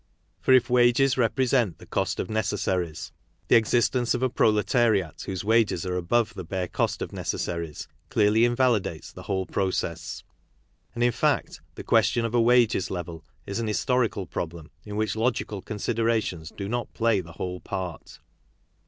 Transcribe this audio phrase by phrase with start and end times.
[0.39, 3.11] For if wages represent the cost of necessaries,
[3.49, 8.43] 'the existence of a proletariat whose wages are above the bare cost of necessaries clearly
[8.43, 10.23] invalidates the whole process.
[10.95, 15.15] And, in fact, the question of a wages level is an historical problem in which
[15.15, 18.17] logical considerations do not play the whole part.